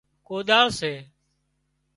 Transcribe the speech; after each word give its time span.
ڪوۮاۯ 0.27 0.67
سي 0.79 0.93